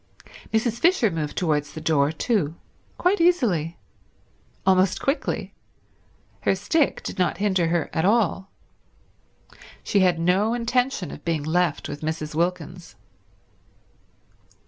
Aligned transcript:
Mrs. 0.51 0.79
Fisher 0.79 1.11
moved 1.11 1.37
towards 1.37 1.73
the 1.73 1.79
door 1.79 2.11
too; 2.11 2.55
quite 2.97 3.21
easily; 3.21 3.77
almost 4.65 4.99
quickly; 4.99 5.53
her 6.39 6.55
stick 6.55 7.03
did 7.03 7.19
not 7.19 7.37
hinder 7.37 7.67
her 7.67 7.87
at 7.93 8.03
all. 8.03 8.49
She 9.83 9.99
had 9.99 10.17
no 10.19 10.55
intention 10.55 11.11
of 11.11 11.23
being 11.23 11.43
left 11.43 11.87
with 11.87 12.01
Mrs. 12.01 12.33
Wilkins. 12.33 12.95